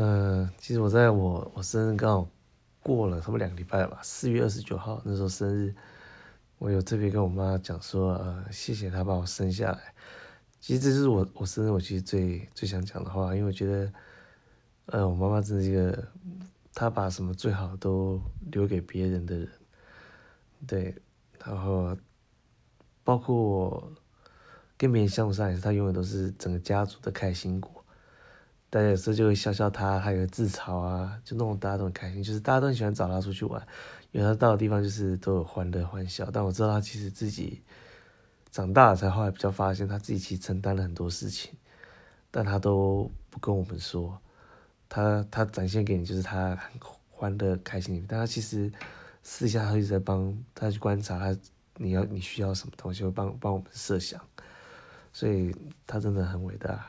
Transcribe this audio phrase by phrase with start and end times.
[0.00, 2.28] 嗯、呃，其实我在我我生日刚好
[2.82, 5.74] 过了差不多两个礼拜吧，四月二十九号那时候生日，
[6.56, 9.94] 我有特别跟我妈讲说，呃，谢谢她把我生下来。
[10.58, 13.92] 其实这是我我生日我其实最最想讲的话，因为我觉得，
[14.86, 16.08] 呃，我妈妈真的是一个，
[16.72, 18.18] 她把什么最好都
[18.50, 19.48] 留给别人的人，
[20.66, 20.94] 对，
[21.44, 21.94] 然后
[23.04, 23.92] 包括我
[24.78, 27.84] 跟别人相处上也是，她永远都是整个家族的开心果。
[28.70, 33.60] 大家有时候就会笑笑他，还有自嘲啊，就弄得大家都很开心，就是大家都很喜欢找他出去玩，
[34.12, 36.30] 因为他到的地方就是都有欢乐欢笑。
[36.32, 37.60] 但我知道他其实自己
[38.52, 41.52] 长大了才后来比较发现，他自己其实承担了很多事情，
[42.30, 44.16] 但他都不跟我们说。
[44.88, 46.72] 他他展现给你就是他很
[47.10, 48.72] 欢乐开心，但他其实
[49.24, 51.36] 私下他一直在帮他去观察他，
[51.76, 54.20] 你要你需要什么东西，会帮帮我们设想，
[55.12, 55.52] 所以
[55.88, 56.86] 他真的很伟大。